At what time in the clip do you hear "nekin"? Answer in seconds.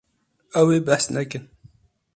1.15-1.43